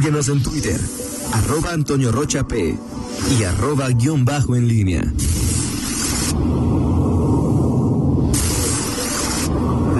Síguenos 0.00 0.28
en 0.30 0.42
Twitter, 0.42 0.80
arroba 1.34 1.74
Antonio 1.74 2.10
Rocha 2.10 2.48
P 2.48 2.74
y 3.38 3.42
arroba 3.42 3.90
guion 3.90 4.24
bajo 4.24 4.56
en 4.56 4.66
línea. 4.66 5.02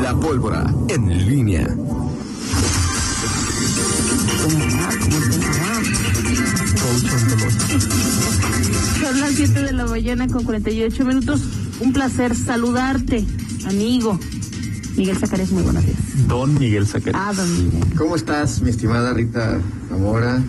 La 0.03 0.19
pólvora 0.19 0.75
en 0.89 1.29
línea. 1.29 1.67
Son 9.03 9.21
las 9.21 9.33
7 9.35 9.63
de 9.65 9.73
la 9.75 9.85
mañana 9.85 10.27
con 10.29 10.45
48 10.45 11.05
minutos. 11.05 11.43
Un 11.81 11.93
placer 11.93 12.35
saludarte, 12.35 13.27
amigo. 13.67 14.19
Miguel 14.97 15.19
Zacarías, 15.19 15.51
muy 15.51 15.63
buenos 15.63 15.85
días. 15.85 16.10
Don 16.29 16.55
Miguel 16.59 16.87
Zacarías. 16.87 17.23
Ah, 17.25 17.33
don 17.35 17.53
Miguel. 17.65 17.95
¿Cómo 17.97 18.17
estás, 18.17 18.61
mi 18.63 18.71
estimada 18.71 19.13
Rita 19.13 19.59
Zamora, 19.89 20.43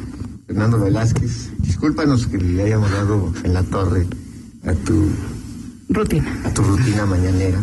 Fernando 0.48 0.80
Velázquez? 0.80 1.52
Discúlpanos 1.60 2.28
que 2.28 2.38
le 2.38 2.64
hayamos 2.64 2.92
dado 2.92 3.34
en 3.44 3.54
la 3.54 3.64
torre 3.64 4.06
a 4.66 4.74
tu, 4.74 5.10
Rutina. 5.90 6.40
a 6.46 6.54
tu 6.54 6.62
rutina 6.64 7.06
mañanera. 7.06 7.60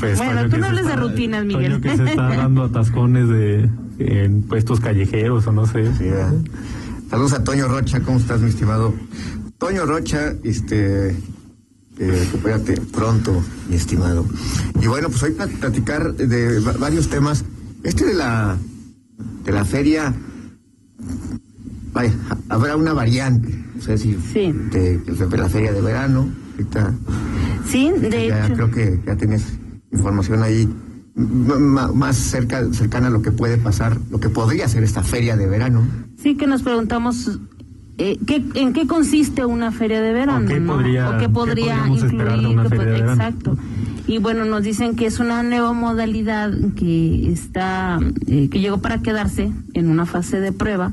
Pues, 0.00 0.16
Bueno, 0.16 0.48
tú 0.48 0.56
no 0.56 0.66
hables 0.66 0.86
de 0.86 0.96
rutinas, 0.96 1.42
Toño 1.44 1.58
Miguel. 1.58 1.80
que 1.80 1.96
se 1.96 2.04
está 2.04 2.28
dando 2.28 2.64
atascones 2.64 3.28
de 3.28 3.68
en 3.98 4.42
puestos 4.42 4.80
callejeros 4.80 5.46
o 5.46 5.52
no 5.52 5.66
sé. 5.66 5.84
Sí. 5.98 6.04
Saludos 7.10 7.32
a 7.34 7.44
Toño 7.44 7.68
Rocha, 7.68 8.00
¿cómo 8.00 8.18
estás, 8.18 8.40
mi 8.40 8.48
estimado? 8.50 8.94
Toño 9.58 9.84
Rocha, 9.86 10.34
este, 10.44 11.16
eh, 11.98 12.24
recupérate 12.26 12.80
pronto, 12.92 13.42
mi 13.68 13.76
estimado. 13.76 14.24
Y 14.80 14.86
bueno, 14.86 15.08
pues 15.08 15.22
hoy 15.22 15.32
plat- 15.32 15.50
platicar 15.58 16.14
de 16.14 16.60
va- 16.60 16.72
varios 16.78 17.08
temas. 17.08 17.44
Este 17.82 18.04
de 18.06 18.14
la, 18.14 18.56
de 19.44 19.52
la 19.52 19.64
feria, 19.64 20.14
vaya, 21.92 22.12
ha- 22.30 22.54
habrá 22.54 22.76
una 22.76 22.92
variante, 22.92 23.64
o 23.78 23.82
sea, 23.82 23.96
si 23.96 24.16
Sí. 24.32 24.52
de, 24.72 24.98
de 24.98 25.36
la 25.38 25.48
feria 25.48 25.72
de 25.72 25.80
verano, 25.80 26.28
ahorita 26.52 26.94
Sí, 27.66 27.90
de 28.00 28.28
ya 28.28 28.46
hecho. 28.46 28.54
creo 28.54 28.70
que 28.70 29.00
ya 29.06 29.16
tienes 29.16 29.42
información 29.92 30.42
ahí 30.42 30.68
más 31.16 32.16
cerca, 32.16 32.72
cercana 32.72 33.08
a 33.08 33.10
lo 33.10 33.22
que 33.22 33.32
puede 33.32 33.58
pasar, 33.58 33.98
lo 34.10 34.20
que 34.20 34.28
podría 34.28 34.68
ser 34.68 34.84
esta 34.84 35.02
feria 35.02 35.36
de 35.36 35.46
verano. 35.46 35.86
Sí 36.22 36.36
que 36.36 36.46
nos 36.46 36.62
preguntamos 36.62 37.38
eh, 37.98 38.18
¿qué, 38.26 38.42
en 38.54 38.72
qué 38.72 38.86
consiste 38.86 39.44
una 39.44 39.70
feria 39.72 40.00
de 40.00 40.12
verano, 40.12 40.44
¿O 40.44 40.48
qué 40.48 40.60
¿no? 40.60 40.72
podría- 40.74 41.10
¿O 41.10 41.12
qué 41.18 41.18
qué 41.26 41.28
podría 41.28 41.82
de 41.82 41.88
incluir? 41.90 42.46
una 42.48 42.62
qué 42.64 42.68
feria 42.68 42.84
pod- 42.84 42.86
de 42.86 42.92
verano? 42.92 43.12
Exacto. 43.12 43.56
Y 44.06 44.18
bueno, 44.18 44.44
nos 44.46 44.62
dicen 44.62 44.96
que 44.96 45.04
es 45.06 45.18
una 45.20 45.42
nueva 45.42 45.72
modalidad 45.74 46.50
que 46.76 47.30
está, 47.30 47.98
eh, 48.26 48.48
que 48.50 48.60
llegó 48.60 48.78
para 48.78 49.02
quedarse 49.02 49.50
en 49.74 49.90
una 49.90 50.06
fase 50.06 50.40
de 50.40 50.52
prueba 50.52 50.92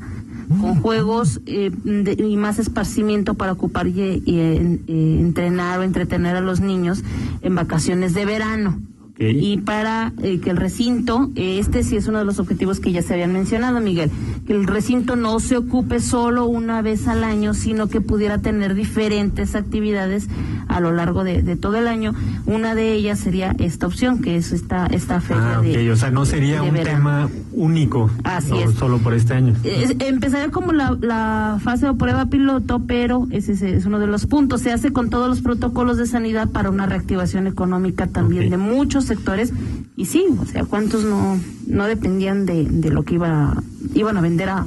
con 0.60 0.76
juegos 0.76 1.40
eh, 1.46 1.70
de- 1.84 2.12
y 2.22 2.36
más 2.36 2.58
esparcimiento 2.58 3.34
para 3.34 3.52
ocupar 3.52 3.86
y, 3.88 4.22
y, 4.24 4.38
eh, 4.38 4.80
eh, 4.86 5.16
entrenar 5.20 5.80
o 5.80 5.82
entretener 5.82 6.36
a 6.36 6.40
los 6.40 6.60
niños 6.60 7.02
en 7.42 7.54
vacaciones 7.54 8.14
de 8.14 8.26
verano. 8.26 8.78
Y 9.18 9.56
para 9.62 10.12
eh, 10.22 10.40
que 10.40 10.50
el 10.50 10.58
recinto, 10.58 11.30
eh, 11.36 11.58
este 11.58 11.82
sí 11.84 11.96
es 11.96 12.06
uno 12.06 12.18
de 12.18 12.26
los 12.26 12.38
objetivos 12.38 12.80
que 12.80 12.92
ya 12.92 13.00
se 13.00 13.14
habían 13.14 13.32
mencionado, 13.32 13.80
Miguel, 13.80 14.10
que 14.46 14.52
el 14.52 14.66
recinto 14.66 15.16
no 15.16 15.40
se 15.40 15.56
ocupe 15.56 16.00
solo 16.00 16.44
una 16.44 16.82
vez 16.82 17.08
al 17.08 17.24
año, 17.24 17.54
sino 17.54 17.88
que 17.88 18.02
pudiera 18.02 18.38
tener 18.38 18.74
diferentes 18.74 19.54
actividades 19.54 20.28
a 20.68 20.80
lo 20.80 20.92
largo 20.92 21.24
de, 21.24 21.42
de 21.42 21.56
todo 21.56 21.76
el 21.76 21.88
año. 21.88 22.12
Una 22.44 22.74
de 22.74 22.92
ellas 22.92 23.18
sería 23.18 23.56
esta 23.58 23.86
opción, 23.86 24.20
que 24.20 24.36
es 24.36 24.52
esta, 24.52 24.86
esta 24.86 25.20
feria 25.22 25.58
Ah, 25.58 25.60
de... 25.62 25.88
ok, 25.88 25.92
o 25.94 25.96
sea, 25.96 26.10
no 26.10 26.26
sería 26.26 26.62
un 26.62 26.74
verano. 26.74 26.98
tema 26.98 27.28
único. 27.52 28.10
Así 28.22 28.52
o 28.52 28.56
es. 28.68 28.74
Solo 28.74 28.98
por 28.98 29.14
este 29.14 29.32
año. 29.32 29.54
Es- 29.64 29.96
empezaría 30.00 30.50
como 30.50 30.72
la, 30.72 30.96
la 31.00 31.58
fase 31.62 31.86
de 31.86 31.94
prueba 31.94 32.26
piloto, 32.26 32.82
pero 32.86 33.26
ese 33.30 33.52
es, 33.52 33.62
es 33.62 33.86
uno 33.86 33.98
de 33.98 34.08
los 34.08 34.26
puntos. 34.26 34.60
Se 34.60 34.72
hace 34.72 34.92
con 34.92 35.08
todos 35.08 35.28
los 35.28 35.40
protocolos 35.40 35.96
de 35.96 36.06
sanidad 36.06 36.50
para 36.50 36.68
una 36.68 36.84
reactivación 36.84 37.46
económica 37.46 38.06
también 38.08 38.50
de 38.50 38.58
muchos 38.58 39.05
sectores. 39.06 39.52
Y 39.96 40.06
sí, 40.06 40.26
o 40.38 40.46
sea, 40.46 40.64
¿cuántos 40.64 41.04
no, 41.04 41.40
no 41.66 41.86
dependían 41.86 42.46
de, 42.46 42.64
de 42.64 42.90
lo 42.90 43.04
que 43.04 43.14
iba, 43.14 43.62
iban 43.94 44.16
a 44.16 44.20
vender 44.20 44.48
a, 44.48 44.66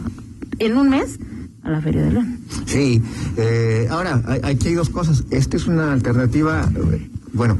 en 0.59 0.77
un 0.77 0.89
mes 0.89 1.19
a 1.63 1.69
la 1.69 1.81
Feria 1.81 2.03
de 2.03 2.11
León? 2.11 2.39
Sí, 2.65 3.01
eh, 3.37 3.87
ahora, 3.89 4.21
aquí 4.43 4.69
hay 4.69 4.73
dos 4.73 4.89
cosas. 4.89 5.23
Esta 5.29 5.57
es 5.57 5.67
una 5.67 5.93
alternativa, 5.93 6.69
bueno, 7.33 7.57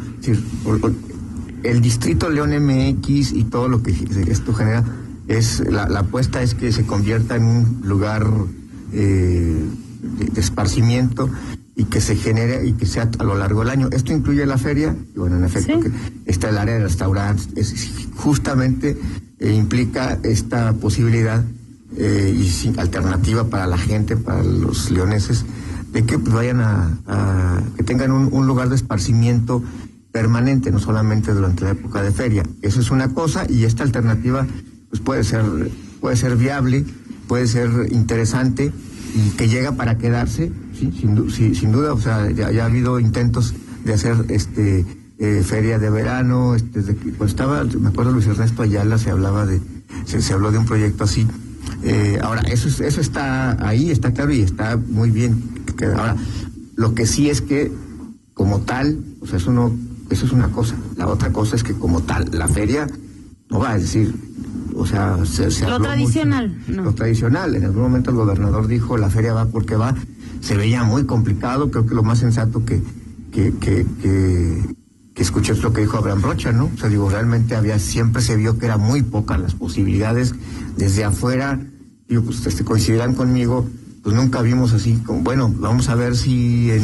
el 1.64 1.82
distrito 1.82 2.30
León 2.30 2.52
MX 2.52 3.34
y 3.34 3.44
todo 3.46 3.68
lo 3.68 3.84
que 3.84 3.92
esto 4.28 4.54
genera, 4.54 4.84
es 5.28 5.60
la, 5.70 5.88
la 5.88 6.00
apuesta 6.00 6.42
es 6.42 6.56
que 6.56 6.72
se 6.72 6.86
convierta 6.86 7.36
en 7.36 7.46
un 7.46 7.82
lugar 7.84 8.26
eh, 8.94 9.64
de 10.02 10.42
esparcimiento 10.42 11.30
y 11.80 11.86
que 11.86 12.02
se 12.02 12.16
genere 12.16 12.66
y 12.68 12.74
que 12.74 12.86
sea 12.86 13.10
a 13.20 13.24
lo 13.24 13.36
largo 13.36 13.62
del 13.62 13.70
año. 13.70 13.88
Esto 13.92 14.12
incluye 14.14 14.46
la 14.46 14.58
feria, 14.58 14.96
y 15.16 15.18
bueno, 15.18 15.38
en 15.38 15.46
efecto, 15.46 15.80
Sí. 15.82 15.90
que 16.26 16.32
está 16.32 16.50
el 16.50 16.58
área 16.58 16.76
de 16.76 16.84
restaurantes, 16.84 17.48
es- 17.56 17.90
justamente 18.16 18.98
eh, 19.40 19.54
implica 19.54 20.20
esta 20.24 20.74
posibilidad 20.74 21.44
eh, 21.98 22.36
y 22.38 22.48
sin 22.50 22.78
alternativa 22.80 23.46
para 23.50 23.66
la 23.66 23.78
gente, 23.78 24.18
para 24.18 24.44
los 24.44 24.92
leoneses, 24.92 25.46
de 25.94 26.04
que 26.04 26.20
pues, 26.20 26.34
vayan 26.36 26.60
a, 26.60 27.00
a- 27.08 27.62
que 27.78 27.84
tengan 27.84 28.12
un, 28.12 28.28
un 28.32 28.46
lugar 28.46 28.68
de 28.70 28.76
esparcimiento 28.76 29.64
permanente, 30.12 30.72
no 30.72 30.80
solamente 30.80 31.34
durante 31.34 31.64
la 31.64 31.72
época 31.72 32.02
de 32.04 32.12
feria. 32.12 32.44
Eso 32.62 32.80
es 32.82 32.92
una 32.92 33.14
cosa 33.14 33.46
y 33.50 33.64
esta 33.64 33.84
alternativa 33.84 34.46
pues 34.90 35.02
puede 35.02 35.24
ser 35.24 35.44
puede 36.02 36.16
ser 36.18 36.36
viable, 36.36 36.84
puede 37.28 37.48
ser 37.48 37.70
interesante 37.92 38.72
y 39.16 39.30
que 39.38 39.48
llega 39.48 39.72
para 39.74 39.98
quedarse, 39.98 40.52
sí, 40.80 40.92
sin, 41.00 41.30
sí, 41.32 41.56
sin 41.56 41.72
duda, 41.72 41.94
o 41.94 42.00
sea, 42.00 42.30
ya, 42.32 42.52
ya 42.52 42.64
ha 42.64 42.66
habido 42.68 43.00
intentos 43.00 43.54
de 43.86 43.94
hacer 43.94 44.16
este 44.30 44.86
eh, 45.20 45.44
feria 45.46 45.78
de 45.80 45.90
verano, 45.90 46.56
este, 46.56 46.82
que 46.96 47.12
pues 47.12 47.32
estaba, 47.32 47.64
me 47.66 47.90
acuerdo 47.90 48.12
Luis 48.12 48.28
Ernesto 48.28 48.62
Ayala 48.64 48.98
se 48.98 49.10
hablaba 49.12 49.46
de, 49.46 49.60
se, 50.06 50.22
se 50.22 50.34
habló 50.34 50.52
de 50.52 50.58
un 50.58 50.66
proyecto 50.66 51.04
así. 51.04 51.28
Eh, 51.84 52.18
ahora, 52.22 52.42
eso, 52.44 52.68
es- 52.68 52.80
eso 52.80 53.02
está 53.02 53.58
ahí, 53.68 53.92
está 53.92 54.12
claro 54.14 54.32
y 54.34 54.42
está 54.42 54.78
muy 54.78 55.12
bien. 55.12 55.44
Ahora, 55.98 56.16
lo 56.76 56.94
que 56.96 57.06
sí 57.06 57.30
es 57.30 57.42
que 57.42 57.72
como 58.34 58.60
tal, 58.62 59.00
o 59.22 59.28
sea, 59.28 59.38
eso 59.38 59.52
no, 59.52 59.76
eso 60.10 60.26
es 60.26 60.32
una 60.32 60.48
cosa. 60.50 60.76
La 60.98 61.08
otra 61.08 61.32
cosa 61.32 61.56
es 61.56 61.64
que 61.64 61.74
como 61.74 62.02
tal, 62.02 62.30
la 62.34 62.48
feria 62.48 62.88
no 63.50 63.60
va 63.60 63.72
a 63.72 63.78
decir, 63.78 64.14
o 64.76 64.86
sea, 64.86 65.18
se, 65.26 65.52
se 65.52 65.68
Lo 65.68 65.80
tradicional, 65.80 66.50
mucho. 66.50 66.72
no. 66.72 66.84
Lo 66.84 66.94
tradicional. 66.94 67.56
En 67.56 67.66
algún 67.66 67.82
momento 67.84 68.12
el 68.12 68.16
gobernador 68.18 68.68
dijo, 68.68 68.98
la 68.98 69.10
feria 69.10 69.34
va 69.34 69.46
porque 69.46 69.76
va. 69.76 69.94
Se 70.42 70.56
veía 70.56 70.84
muy 70.84 71.06
complicado. 71.06 71.72
Creo 71.72 71.86
que 71.86 71.96
lo 71.96 72.04
más 72.04 72.20
sensato 72.20 72.66
que, 72.66 72.82
que, 73.32 73.54
que, 73.60 73.86
que, 74.02 74.76
que 75.14 75.22
escuché 75.22 75.54
es 75.54 75.62
lo 75.62 75.74
que 75.74 75.82
dijo 75.82 75.98
Abraham 75.98 76.22
Rocha, 76.22 76.52
¿no? 76.52 76.72
O 76.74 76.78
sea, 76.78 76.90
digo, 76.90 77.10
realmente 77.10 77.56
había, 77.56 77.80
siempre 77.80 78.22
se 78.22 78.36
vio 78.36 78.58
que 78.58 78.66
eran 78.66 78.82
muy 78.82 79.02
pocas 79.02 79.40
las 79.40 79.54
posibilidades 79.54 80.34
desde 80.78 81.04
afuera. 81.04 81.60
Digo, 82.08 82.24
pues 82.24 82.46
este, 82.46 82.64
coincidirán 82.64 83.14
conmigo, 83.14 83.68
pues 84.02 84.16
nunca 84.16 84.42
vimos 84.42 84.74
así, 84.74 84.96
como, 85.06 85.22
bueno, 85.22 85.54
vamos 85.58 85.90
a 85.90 85.96
ver 85.96 86.16
si 86.16 86.72
en, 86.72 86.84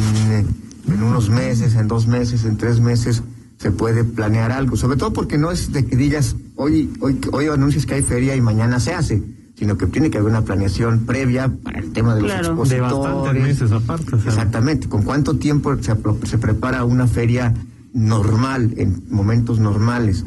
en 0.86 1.02
unos 1.02 1.30
meses, 1.30 1.74
en 1.74 1.88
dos 1.88 2.06
meses, 2.06 2.44
en 2.44 2.56
tres 2.56 2.80
meses 2.80 3.22
se 3.58 3.70
puede 3.70 4.04
planear 4.04 4.52
algo, 4.52 4.76
sobre 4.76 4.96
todo 4.98 5.12
porque 5.12 5.38
no 5.38 5.50
es 5.50 5.72
de 5.72 5.84
que 5.86 5.96
digas, 5.96 6.36
hoy, 6.56 6.92
hoy, 7.00 7.18
hoy 7.32 7.46
anuncias 7.46 7.86
que 7.86 7.94
hay 7.94 8.02
feria 8.02 8.36
y 8.36 8.40
mañana 8.40 8.78
se 8.78 8.92
hace, 8.92 9.22
sino 9.56 9.76
que 9.78 9.86
tiene 9.86 10.10
que 10.10 10.18
haber 10.18 10.30
una 10.30 10.42
planeación 10.42 11.06
previa 11.06 11.48
para 11.62 11.78
el 11.80 11.92
tema 11.92 12.14
de 12.14 12.22
los 12.22 12.30
Claro. 12.30 12.64
De 12.64 12.80
bastantes 12.80 13.10
expositores. 13.10 13.42
meses 13.42 13.72
aparte. 13.72 14.14
o 14.16 14.20
sea, 14.20 14.28
Exactamente, 14.30 14.88
¿con 14.88 15.02
cuánto 15.02 15.36
tiempo 15.36 15.74
se, 15.82 15.94
se 16.24 16.38
prepara 16.38 16.84
una 16.84 17.06
feria 17.06 17.54
normal, 17.92 18.74
en 18.76 19.02
momentos 19.10 19.58
normales, 19.58 20.24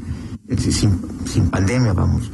sin, 0.57 1.00
sin 1.25 1.50
pandemia, 1.50 1.94
vamos? 1.94 2.31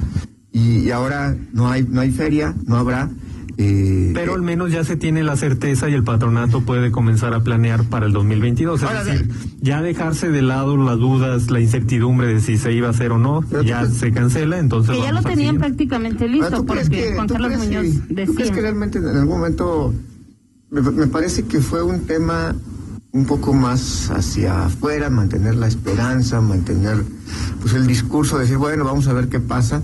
Y, 0.51 0.79
y 0.79 0.91
ahora 0.91 1.35
no 1.51 1.69
hay, 1.69 1.83
no 1.83 1.99
hay 2.01 2.11
feria, 2.11 2.55
no 2.65 2.77
habrá. 2.77 3.09
Eh, 3.57 4.11
Pero 4.13 4.33
al 4.35 4.41
menos 4.41 4.71
ya 4.71 4.83
se 4.83 4.95
tiene 4.97 5.23
la 5.23 5.35
certeza 5.37 5.89
y 5.89 5.93
el 5.93 6.03
patronato 6.03 6.61
puede 6.61 6.91
comenzar 6.91 7.33
a 7.33 7.41
planear 7.41 7.83
para 7.85 8.05
el 8.05 8.11
2022. 8.13 8.81
Es 8.81 8.87
Ahora, 8.87 9.03
decir, 9.03 9.29
ya 9.61 9.81
dejarse 9.81 10.29
de 10.29 10.41
lado 10.41 10.75
las 10.77 10.97
dudas, 10.99 11.49
la 11.51 11.59
incertidumbre 11.61 12.27
de 12.27 12.41
si 12.41 12.57
se 12.57 12.73
iba 12.73 12.87
a 12.87 12.91
hacer 12.91 13.11
o 13.11 13.17
no, 13.17 13.41
ya 13.63 13.81
crees- 13.83 13.93
se 13.97 14.11
cancela, 14.11 14.59
entonces 14.59 14.95
Que 14.95 15.01
ya 15.01 15.11
lo 15.11 15.21
tenían 15.21 15.37
siguiente. 15.37 15.59
prácticamente 15.59 16.27
listo, 16.27 16.49
¿tú 16.57 16.65
crees 16.65 16.89
porque 16.89 17.03
que- 17.09 17.13
Juan 17.15 17.27
Carlos 17.27 17.51
crees 17.53 17.63
Muñoz 17.65 18.07
¿Tú 18.07 18.13
crees 18.13 18.35
decía. 18.35 18.51
que 18.53 18.61
realmente 18.61 18.97
en 18.99 19.07
algún 19.07 19.37
momento 19.37 19.93
me, 20.71 20.81
me 20.81 21.07
parece 21.07 21.43
que 21.43 21.61
fue 21.61 21.81
un 21.83 22.01
tema 22.01 22.55
un 23.11 23.25
poco 23.25 23.53
más 23.53 24.11
hacia 24.11 24.65
afuera, 24.65 25.09
mantener 25.09 25.55
la 25.55 25.67
esperanza, 25.67 26.41
mantener 26.41 26.97
pues 27.61 27.73
el 27.73 27.87
discurso, 27.87 28.37
decir, 28.37 28.57
bueno, 28.57 28.83
vamos 28.83 29.07
a 29.07 29.13
ver 29.13 29.29
qué 29.29 29.39
pasa. 29.39 29.81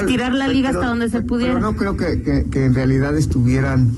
Estirar 0.00 0.32
la 0.34 0.48
liga 0.48 0.70
hasta 0.70 0.86
donde 0.86 1.08
se 1.10 1.20
pudiera. 1.22 1.54
Pero 1.54 1.66
no 1.72 1.76
creo 1.76 1.96
que, 1.96 2.22
que- 2.22 2.46
que 2.50 2.64
en 2.64 2.74
realidad 2.74 3.16
estuvieran 3.16 3.90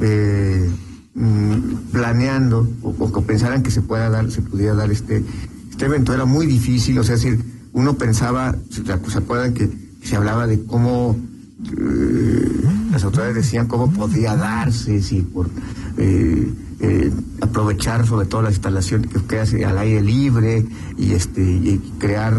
eh, 0.00 0.68
mm, 1.14 1.90
planeando 1.92 2.68
o, 2.82 2.90
o 2.98 3.12
que 3.12 3.20
pensaran 3.22 3.62
que 3.62 3.70
se 3.70 3.82
pueda 3.82 4.08
dar, 4.10 4.30
se 4.30 4.42
pudiera 4.42 4.74
dar 4.74 4.90
este, 4.90 5.22
este 5.70 5.84
evento. 5.86 6.12
Era 6.14 6.24
muy 6.24 6.46
difícil, 6.46 6.98
o 6.98 7.02
sea, 7.04 7.14
es 7.16 7.22
decir, 7.22 7.40
uno 7.72 7.94
pensaba, 7.94 8.54
¿se, 8.70 8.82
acuerdan 8.92 9.54
que 9.54 9.70
se 10.02 10.16
hablaba 10.16 10.46
de 10.46 10.64
cómo 10.64 11.16
eh, 11.78 12.62
las 12.90 13.04
autoridades 13.04 13.36
decían 13.36 13.66
cómo 13.66 13.92
podía 13.92 14.34
darse, 14.36 15.02
si 15.02 15.20
por 15.22 15.48
eh, 15.98 16.50
eh, 16.80 17.12
aprovechar 17.42 18.06
sobre 18.06 18.26
todo 18.26 18.42
la 18.42 18.50
instalación 18.50 19.02
que 19.02 19.20
queda 19.24 19.44
al 19.68 19.78
aire 19.78 20.02
libre 20.02 20.64
y 20.96 21.12
este 21.12 21.42
y 21.42 21.78
crear 21.98 22.34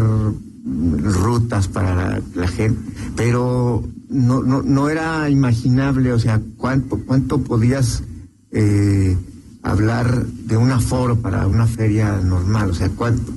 rutas 0.64 1.68
para 1.68 2.20
la, 2.34 2.48
gente, 2.48 2.80
pero 3.16 3.82
no, 4.08 4.42
no, 4.42 4.62
no 4.62 4.88
era 4.88 5.28
imaginable, 5.28 6.12
o 6.12 6.18
sea, 6.18 6.40
cuánto, 6.56 6.98
cuánto 7.04 7.38
podías 7.42 8.04
eh, 8.52 9.16
hablar 9.62 10.24
de 10.24 10.56
un 10.56 10.70
aforo 10.70 11.16
para 11.16 11.46
una 11.46 11.66
feria 11.66 12.20
normal, 12.22 12.70
o 12.70 12.74
sea, 12.74 12.90
cuánto, 12.90 13.32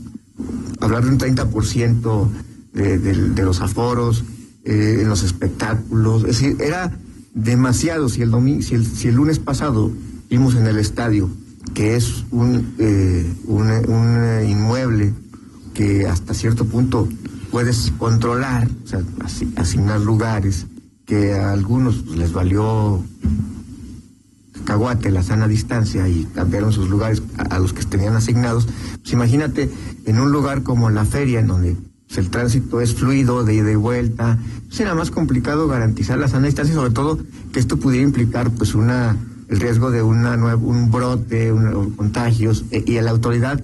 hablar 0.80 1.04
de 1.06 1.10
un 1.10 1.18
30% 1.18 2.30
de, 2.74 3.00
de, 3.00 3.30
de 3.30 3.44
los 3.44 3.62
aforos 3.62 4.24
eh, 4.64 5.00
en 5.02 5.10
los 5.10 5.24
espectáculos, 5.24 6.24
es 6.24 6.40
decir, 6.40 6.58
era 6.60 6.92
demasiado. 7.34 8.10
Si 8.10 8.22
el, 8.22 8.32
domingo, 8.32 8.62
si 8.62 8.76
el, 8.76 8.86
si 8.86 9.08
el 9.08 9.16
lunes 9.16 9.40
pasado 9.40 9.92
vimos 10.30 10.56
en 10.56 10.68
el 10.68 10.78
estadio 10.78 11.30
que 11.74 11.96
es 11.96 12.24
un, 12.32 12.76
eh, 12.78 13.34
un, 13.46 13.70
un 13.70 14.50
inmueble 14.50 15.14
que 15.76 16.08
hasta 16.08 16.34
cierto 16.34 16.66
punto 16.66 17.08
puedes 17.52 17.92
controlar, 18.00 18.68
o 18.84 18.88
sea, 18.88 19.02
asignar 19.58 20.02
lugares, 20.02 20.66
que 21.06 21.34
a 21.34 21.52
algunos 21.52 21.98
pues, 21.98 22.18
les 22.18 22.34
valió 22.34 23.04
caguate 24.64 25.12
la 25.12 25.22
sana 25.22 25.48
distancia 25.48 26.08
y 26.08 26.26
cambiaron 26.34 26.72
sus 26.72 26.90
lugares 26.90 27.22
a, 27.38 27.60
los 27.60 27.72
que 27.74 27.84
tenían 27.84 28.16
asignados. 28.16 28.68
Pues 29.02 29.14
imagínate 29.14 29.70
en 30.06 30.20
un 30.20 30.32
lugar 30.32 30.64
como 30.64 30.90
la 30.90 31.06
feria, 31.06 31.40
en 31.40 31.48
donde 31.48 31.76
pues, 32.08 32.18
el 32.18 32.32
tránsito 32.32 32.82
es 32.82 32.96
fluido, 32.96 33.44
de 33.44 33.54
ida 33.54 33.72
y 33.72 33.76
vuelta, 33.76 34.40
será 34.70 34.92
pues, 34.92 35.10
más 35.10 35.12
complicado 35.12 35.68
garantizar 35.68 36.18
la 36.18 36.28
sana 36.28 36.48
distancia 36.48 36.74
sobre 36.74 36.92
todo 36.92 37.20
que 37.54 37.60
esto 37.60 37.78
pudiera 37.78 38.04
implicar 38.04 38.50
pues 38.52 38.74
una 38.74 39.16
el 39.48 39.60
riesgo 39.60 39.92
de 39.92 40.02
una 40.02 40.36
un 40.56 40.90
brote, 40.90 41.52
un, 41.52 41.92
contagios 41.92 42.66
e, 42.72 42.84
y 42.88 42.98
a 42.98 43.04
la 43.04 43.12
autoridad 43.12 43.62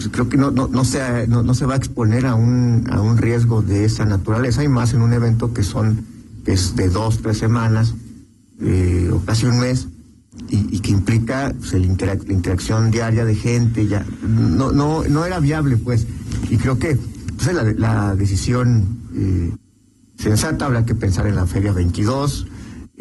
pues 0.00 0.12
creo 0.12 0.30
que 0.30 0.38
no, 0.38 0.50
no, 0.50 0.66
no, 0.66 0.82
se, 0.82 1.26
no, 1.26 1.42
no, 1.42 1.52
se 1.52 1.66
va 1.66 1.74
a 1.74 1.76
exponer 1.76 2.24
a 2.24 2.34
un, 2.34 2.88
a 2.90 3.02
un 3.02 3.18
riesgo 3.18 3.60
de 3.60 3.84
esa 3.84 4.06
naturaleza. 4.06 4.64
Y 4.64 4.68
más 4.68 4.94
en 4.94 5.02
un 5.02 5.12
evento 5.12 5.52
que 5.52 5.62
son 5.62 6.06
que 6.42 6.52
es 6.52 6.74
de 6.74 6.88
dos, 6.88 7.20
tres 7.20 7.36
semanas 7.36 7.94
eh, 8.62 9.10
o 9.12 9.20
casi 9.20 9.44
un 9.44 9.60
mes 9.60 9.88
y, 10.48 10.74
y 10.74 10.80
que 10.80 10.90
implica 10.90 11.52
pues, 11.58 11.74
el 11.74 11.84
interac 11.84 12.26
la 12.26 12.32
interacción 12.32 12.90
diaria 12.90 13.26
de 13.26 13.34
gente, 13.34 13.86
ya 13.86 14.06
no, 14.26 14.72
no, 14.72 15.04
no 15.04 15.24
era 15.26 15.38
viable 15.38 15.76
pues. 15.76 16.06
Y 16.48 16.56
creo 16.56 16.78
que 16.78 16.96
pues, 17.36 17.52
la, 17.52 17.64
la 17.64 18.14
decisión 18.14 19.02
eh, 19.14 19.52
sensata. 20.16 20.64
Habrá 20.64 20.86
que 20.86 20.94
pensar 20.94 21.26
en 21.26 21.36
la 21.36 21.44
Feria 21.44 21.72
22 21.72 22.46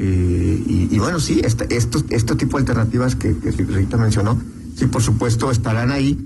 eh, 0.02 0.64
y, 0.66 0.96
y, 0.96 1.00
bueno, 1.00 1.20
sí, 1.20 1.42
este, 1.44 1.76
estos, 1.76 2.06
este 2.10 2.36
tipo 2.36 2.58
de 2.58 2.62
alternativas 2.62 3.16
que, 3.16 3.38
que 3.38 3.52
Rita 3.52 3.98
mencionó, 3.98 4.42
sí, 4.78 4.86
por 4.86 5.02
supuesto, 5.02 5.52
estarán 5.52 5.92
ahí, 5.92 6.18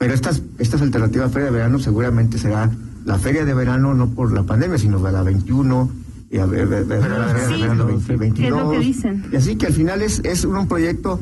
pero 0.00 0.14
estas, 0.14 0.42
estas 0.58 0.80
alternativas 0.80 1.26
a 1.26 1.30
Feria 1.30 1.50
de 1.50 1.58
Verano 1.58 1.78
seguramente 1.78 2.38
será 2.38 2.70
la 3.04 3.18
Feria 3.18 3.44
de 3.44 3.52
Verano 3.52 3.92
no 3.92 4.08
por 4.08 4.32
la 4.32 4.44
pandemia, 4.44 4.78
sino 4.78 4.98
de 4.98 5.12
la 5.12 5.22
21, 5.22 5.90
y 6.30 6.38
a 6.38 6.46
ver, 6.46 6.68
ver, 6.68 6.86
ver, 6.86 7.02
sí, 7.46 7.60
verano 7.60 7.84
20, 7.84 8.16
22. 8.16 8.50
Es 8.50 8.64
lo 8.64 8.70
que 8.70 8.78
dicen. 8.78 9.24
Y 9.30 9.36
así 9.36 9.56
que 9.56 9.66
al 9.66 9.74
final 9.74 10.00
es, 10.00 10.22
es 10.24 10.46
un 10.46 10.66
proyecto 10.68 11.20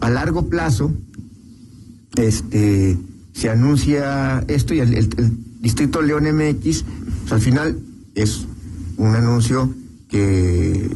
a 0.00 0.10
largo 0.10 0.48
plazo. 0.48 0.92
Este 2.16 2.98
se 3.32 3.48
anuncia 3.48 4.42
esto 4.48 4.74
y 4.74 4.80
el, 4.80 4.94
el, 4.94 5.08
el 5.18 5.32
Distrito 5.60 6.02
León 6.02 6.24
MX, 6.24 6.84
pues 7.20 7.32
al 7.32 7.40
final 7.40 7.78
es 8.16 8.44
un 8.96 9.14
anuncio 9.14 9.72
que 10.08 10.90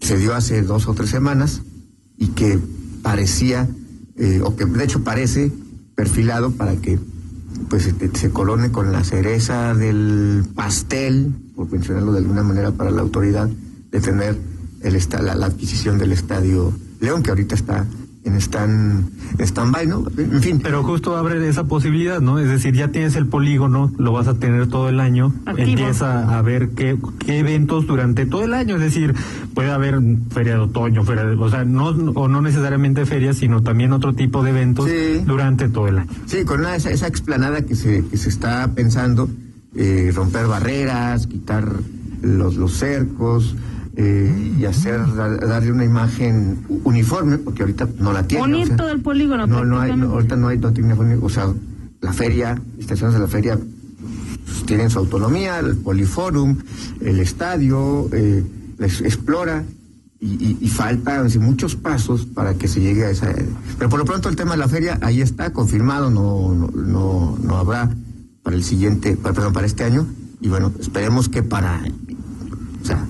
se 0.00 0.16
dio 0.16 0.34
hace 0.34 0.62
dos 0.62 0.88
o 0.88 0.94
tres 0.94 1.10
semanas 1.10 1.60
y 2.16 2.28
que 2.28 2.58
parecía, 3.02 3.68
eh, 4.16 4.40
o 4.42 4.56
que 4.56 4.64
de 4.64 4.84
hecho 4.84 5.04
parece 5.04 5.52
perfilado 5.96 6.52
para 6.52 6.76
que 6.76 7.00
pues 7.68 7.82
se, 7.82 8.16
se 8.16 8.30
colone 8.30 8.70
con 8.70 8.92
la 8.92 9.02
cereza 9.02 9.74
del 9.74 10.44
pastel, 10.54 11.32
por 11.56 11.72
mencionarlo 11.72 12.12
de 12.12 12.18
alguna 12.18 12.44
manera 12.44 12.70
para 12.70 12.92
la 12.92 13.00
autoridad, 13.00 13.48
de 13.90 14.00
tener 14.00 14.38
el 14.82 14.98
la, 15.24 15.34
la 15.34 15.46
adquisición 15.46 15.98
del 15.98 16.12
estadio 16.12 16.72
León, 17.00 17.22
que 17.22 17.30
ahorita 17.30 17.54
está 17.54 17.86
en 18.26 18.34
stand, 18.40 19.08
stand-by, 19.38 19.86
¿no? 19.86 20.04
En 20.18 20.42
fin. 20.42 20.60
Pero 20.60 20.82
justo 20.82 21.16
abre 21.16 21.48
esa 21.48 21.64
posibilidad, 21.64 22.20
¿no? 22.20 22.38
Es 22.40 22.48
decir, 22.48 22.74
ya 22.74 22.88
tienes 22.88 23.14
el 23.14 23.26
polígono, 23.26 23.92
lo 23.98 24.10
vas 24.12 24.26
a 24.26 24.34
tener 24.34 24.66
todo 24.66 24.88
el 24.88 24.98
año, 24.98 25.32
Activo. 25.46 25.68
empieza 25.68 26.36
a 26.36 26.42
ver 26.42 26.70
qué, 26.70 26.98
qué 27.24 27.38
eventos 27.38 27.86
durante 27.86 28.26
todo 28.26 28.42
el 28.42 28.52
año, 28.52 28.74
es 28.76 28.82
decir, 28.82 29.14
puede 29.54 29.70
haber 29.70 30.00
feria 30.30 30.54
de 30.54 30.58
otoño, 30.60 31.04
feria 31.04 31.22
de, 31.24 31.36
o 31.36 31.48
sea, 31.50 31.64
no, 31.64 31.90
o 31.90 32.26
no 32.28 32.42
necesariamente 32.42 33.06
ferias, 33.06 33.36
sino 33.36 33.62
también 33.62 33.92
otro 33.92 34.12
tipo 34.12 34.42
de 34.42 34.50
eventos 34.50 34.86
Sí. 34.90 35.22
durante 35.24 35.68
todo 35.68 35.86
el 35.86 35.98
año. 35.98 36.10
Sí, 36.26 36.44
con 36.44 36.60
una, 36.60 36.74
esa, 36.74 36.90
esa 36.90 37.06
explanada 37.06 37.62
que 37.62 37.76
se, 37.76 38.04
que 38.06 38.16
se 38.16 38.28
está 38.28 38.72
pensando, 38.74 39.28
eh, 39.76 40.10
romper 40.14 40.46
barreras, 40.48 41.28
quitar 41.28 41.64
los, 42.22 42.56
los 42.56 42.72
cercos 42.72 43.54
eh, 43.96 44.54
y 44.58 44.64
hacer, 44.66 45.00
dar- 45.14 45.40
darle 45.46 45.72
una 45.72 45.84
imagen 45.84 46.58
uniforme, 46.84 47.38
porque 47.38 47.62
ahorita 47.62 47.88
no 47.98 48.12
la 48.12 48.26
tiene. 48.26 48.44
Unir 48.44 48.64
o 48.64 48.66
sea, 48.68 48.76
todo 48.76 48.90
el 48.90 49.00
polígono. 49.00 49.46
no, 49.46 49.64
no 49.64 49.80
hay, 49.80 49.96
no, 49.96 50.10
ahorita 50.10 50.36
no 50.36 50.48
hay, 50.48 50.58
no 50.58 50.72
tiene 50.72 50.90
uniforme, 50.94 51.16
o 51.20 51.28
sea, 51.28 51.52
la 52.00 52.12
feria, 52.12 52.60
estaciones 52.78 53.14
de 53.14 53.20
la 53.20 53.26
feria 53.26 53.58
pues, 54.44 54.64
tienen 54.66 54.90
su 54.90 54.98
autonomía, 54.98 55.58
el 55.58 55.76
poliforum, 55.76 56.58
el 57.00 57.20
estadio, 57.20 58.08
eh, 58.12 58.44
les 58.78 59.00
explora 59.00 59.64
y, 60.20 60.26
y, 60.26 60.58
y 60.60 60.68
faltan 60.68 61.30
sí, 61.30 61.38
muchos 61.38 61.74
pasos 61.76 62.26
para 62.26 62.54
que 62.54 62.68
se 62.68 62.80
llegue 62.80 63.04
a 63.06 63.10
esa. 63.10 63.32
Pero 63.78 63.88
por 63.88 63.98
lo 63.98 64.04
pronto 64.04 64.28
el 64.28 64.36
tema 64.36 64.52
de 64.52 64.58
la 64.58 64.68
feria 64.68 64.98
ahí 65.02 65.20
está 65.22 65.52
confirmado, 65.52 66.10
no, 66.10 66.54
no, 66.54 66.68
no, 66.70 67.38
no 67.42 67.56
habrá 67.56 67.90
para 68.42 68.56
el 68.56 68.62
siguiente, 68.64 69.16
para, 69.16 69.34
perdón, 69.34 69.52
para 69.54 69.66
este 69.66 69.84
año 69.84 70.06
y 70.40 70.48
bueno, 70.48 70.70
esperemos 70.78 71.28
que 71.30 71.42
para, 71.42 71.80
o 72.82 72.84
sea, 72.84 73.04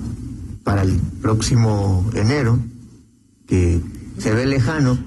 para 0.67 0.81
el 0.81 0.99
próximo 1.21 2.05
enero 2.13 2.59
que 3.47 3.81
se 4.17 4.33
ve 4.33 4.45
lejano, 4.45 4.97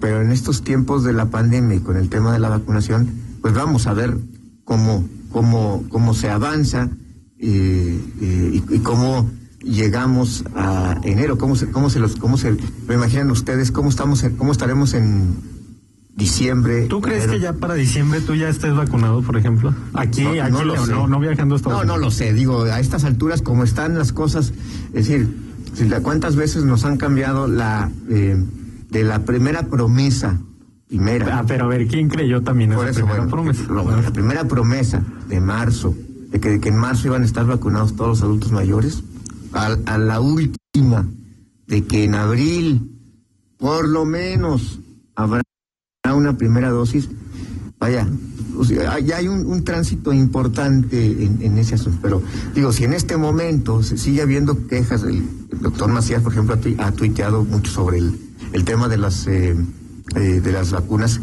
pero 0.00 0.22
en 0.22 0.32
estos 0.32 0.64
tiempos 0.64 1.04
de 1.04 1.12
la 1.12 1.26
pandemia 1.26 1.76
y 1.76 1.80
con 1.80 1.98
el 1.98 2.08
tema 2.08 2.32
de 2.32 2.38
la 2.38 2.48
vacunación, 2.48 3.10
pues 3.42 3.52
vamos 3.52 3.86
a 3.86 3.92
ver 3.92 4.16
cómo, 4.64 5.06
cómo, 5.30 5.84
cómo 5.90 6.14
se 6.14 6.30
avanza 6.30 6.88
eh, 7.38 8.00
eh, 8.22 8.62
y, 8.70 8.74
y 8.74 8.78
cómo 8.78 9.28
llegamos 9.62 10.44
a 10.56 10.98
enero, 11.04 11.36
cómo 11.36 11.56
se, 11.56 11.70
cómo 11.70 11.90
se 11.90 11.98
los, 11.98 12.16
cómo 12.16 12.38
se, 12.38 12.56
me 12.88 12.94
imaginan 12.94 13.30
ustedes 13.30 13.70
cómo 13.70 13.90
estamos, 13.90 14.24
cómo 14.38 14.50
estaremos 14.50 14.94
en 14.94 15.36
diciembre. 16.14 16.86
¿Tú 16.88 17.00
crees 17.00 17.24
enero? 17.24 17.32
que 17.38 17.42
ya 17.44 17.52
para 17.54 17.74
diciembre 17.74 18.20
tú 18.20 18.34
ya 18.34 18.48
estés 18.48 18.74
vacunado, 18.74 19.22
por 19.22 19.36
ejemplo? 19.36 19.74
Aquí, 19.94 20.22
No, 20.24 20.30
aquí 20.42 20.52
no 20.52 20.64
lo 20.64 20.74
León, 20.74 20.86
sé. 20.86 20.92
no, 20.92 21.08
no 21.08 21.20
viajando 21.20 21.54
a 21.54 21.56
Estados 21.56 21.78
No, 21.80 21.84
no 21.84 21.94
Unidos. 21.94 22.12
lo 22.12 22.16
sé, 22.18 22.32
digo, 22.34 22.62
a 22.64 22.80
estas 22.80 23.04
alturas 23.04 23.42
como 23.42 23.64
están 23.64 23.96
las 23.98 24.12
cosas, 24.12 24.52
es 24.92 25.08
decir, 25.08 25.28
cuántas 26.02 26.36
veces 26.36 26.64
nos 26.64 26.84
han 26.84 26.96
cambiado 26.98 27.46
la 27.48 27.90
eh, 28.10 28.36
de 28.90 29.04
la 29.04 29.20
primera 29.24 29.62
promesa, 29.68 30.38
primera, 30.86 31.38
Ah, 31.38 31.44
pero 31.46 31.64
a 31.64 31.68
ver, 31.68 31.86
¿quién 31.86 32.08
creyó 32.10 32.42
también 32.42 32.72
por 32.72 32.86
esa 32.86 32.90
eso, 32.90 33.06
primera 33.06 33.20
bueno, 33.24 33.30
promesa? 33.30 33.62
lo- 33.72 33.82
bueno, 33.82 34.02
la 34.02 34.12
primera 34.12 34.44
promesa 34.44 35.02
de 35.28 35.40
marzo, 35.40 35.94
de 36.28 36.38
que, 36.40 36.50
de 36.50 36.60
que 36.60 36.68
en 36.68 36.76
marzo 36.76 37.08
iban 37.08 37.22
a 37.22 37.24
estar 37.24 37.46
vacunados 37.46 37.96
todos 37.96 38.08
los 38.10 38.22
adultos 38.22 38.52
mayores, 38.52 39.02
a, 39.54 39.76
a 39.86 39.96
la 39.98 40.20
última, 40.20 41.06
de 41.66 41.84
que 41.86 42.04
en 42.04 42.14
abril, 42.16 42.90
por 43.56 43.88
lo 43.88 44.04
menos, 44.04 44.78
habrá 45.14 45.40
una 46.22 46.36
primera 46.38 46.70
dosis, 46.70 47.08
vaya, 47.78 48.06
o 48.56 48.64
sea, 48.64 48.98
ya 49.00 49.16
hay 49.16 49.28
un, 49.28 49.46
un 49.46 49.64
tránsito 49.64 50.12
importante 50.12 51.24
en, 51.24 51.38
en 51.42 51.58
ese 51.58 51.74
asunto, 51.74 51.98
pero 52.02 52.22
digo, 52.54 52.72
si 52.72 52.84
en 52.84 52.92
este 52.92 53.16
momento 53.16 53.82
se 53.82 53.96
sigue 53.96 54.22
habiendo 54.22 54.66
quejas, 54.66 55.02
el, 55.02 55.22
el 55.50 55.58
doctor 55.60 55.90
Macías, 55.90 56.22
por 56.22 56.32
ejemplo, 56.32 56.54
ha, 56.54 56.60
tui- 56.60 56.76
ha 56.78 56.92
tuiteado 56.92 57.44
mucho 57.44 57.70
sobre 57.70 57.98
el, 57.98 58.18
el 58.52 58.64
tema 58.64 58.88
de 58.88 58.96
las 58.98 59.26
eh, 59.26 59.56
eh, 60.16 60.40
de 60.40 60.52
las 60.52 60.72
vacunas 60.72 61.20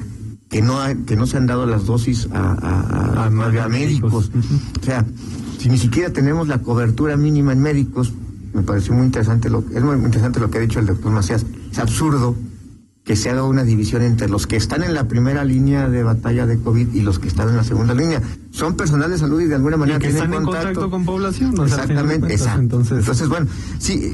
que 0.50 0.62
no 0.64 0.80
ha- 0.82 0.96
que 0.96 1.16
no 1.16 1.28
se 1.28 1.38
han 1.38 1.46
dado 1.46 1.66
las 1.68 1.86
dosis 1.86 2.28
a, 2.32 2.54
a- 2.54 3.26
a- 3.26 3.70
médicos. 3.70 4.32
O 4.82 4.84
sea, 4.84 5.06
si 5.60 5.70
ni 5.70 5.78
siquiera 5.78 6.12
tenemos 6.12 6.48
la 6.48 6.60
cobertura 6.60 7.16
mínima 7.18 7.54
en 7.54 7.60
médicos, 7.62 8.12
me 8.54 8.64
pareció 8.64 8.94
muy 8.96 9.06
interesante 9.06 9.50
lo 9.50 9.64
es 9.74 9.84
muy 9.84 9.96
interesante 9.98 10.40
lo 10.40 10.50
que 10.50 10.58
ha 10.58 10.62
dicho 10.62 10.80
el 10.80 10.88
doctor 10.88 11.12
Macías. 11.12 11.46
Es 11.72 11.78
absurdo 11.78 12.36
que 13.10 13.16
se 13.16 13.32
haga 13.32 13.44
una 13.44 13.64
división 13.64 14.04
entre 14.04 14.30
los 14.30 14.46
que 14.46 14.56
están 14.56 14.84
en 14.84 14.94
la 14.94 15.08
primera 15.08 15.44
línea 15.44 15.90
de 15.90 16.04
batalla 16.04 16.46
de 16.46 16.60
COVID 16.60 16.94
y 16.94 17.02
los 17.02 17.18
que 17.18 17.28
están 17.28 17.50
en 17.50 17.58
la 17.58 17.64
segunda 17.64 17.96
línea. 17.96 18.22
Son 18.52 18.76
personal 18.76 19.10
de 19.10 19.18
salud 19.18 19.42
y 19.42 19.46
de 19.46 19.56
alguna 19.56 19.78
manera 19.78 19.98
Y 19.98 20.02
que 20.02 20.10
tienen 20.10 20.26
están 20.26 20.40
en 20.40 20.46
contacto 20.46 20.92
con 20.92 21.06
población. 21.06 21.60
o 21.60 21.68
sea, 21.68 21.86
Exactamente, 21.86 22.32
exacto. 22.32 22.62
Entonces, 22.62 23.00
Entonces, 23.00 23.28
bueno, 23.28 23.48
sí, 23.80 24.14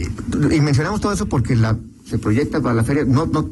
y 0.49 0.61
mencionamos 0.61 1.01
todo 1.01 1.11
eso 1.11 1.25
porque 1.25 1.57
la 1.57 1.77
se 2.09 2.17
proyecta 2.19 2.61
para 2.61 2.73
la 2.73 2.85
feria, 2.85 3.03
no, 3.03 3.25
no, 3.25 3.49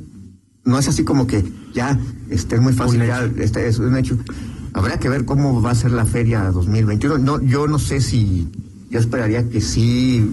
no 0.63 0.79
es 0.79 0.87
así 0.87 1.03
como 1.03 1.27
que 1.27 1.43
ya 1.73 1.99
esté 2.29 2.61
muy 2.61 2.71
fácil, 2.71 3.05
ya 3.05 3.29
este 3.37 3.67
es 3.67 3.79
un 3.79 3.97
hecho. 3.97 4.17
Habrá 4.71 4.97
que 4.97 5.09
ver 5.09 5.25
cómo 5.25 5.61
va 5.61 5.71
a 5.71 5.75
ser 5.75 5.91
la 5.91 6.05
feria 6.05 6.51
2021. 6.51 7.17
No, 7.17 7.41
yo 7.41 7.67
no 7.67 7.79
sé 7.79 7.99
si, 7.99 8.47
yo 8.89 8.97
esperaría 8.97 9.49
que 9.49 9.59
sí 9.59 10.25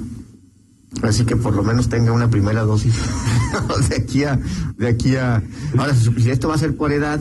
Así 1.02 1.24
que 1.24 1.36
por 1.36 1.54
lo 1.54 1.62
menos 1.62 1.88
tenga 1.88 2.12
una 2.12 2.28
primera 2.28 2.62
dosis 2.62 2.94
de 3.88 3.96
aquí 3.96 4.24
a, 4.24 4.38
de 4.76 4.88
aquí 4.88 5.16
a. 5.16 5.42
Ahora, 5.78 5.94
si 5.94 6.30
esto 6.30 6.48
va 6.48 6.56
a 6.56 6.58
ser 6.58 6.76
por 6.76 6.92
edad, 6.92 7.20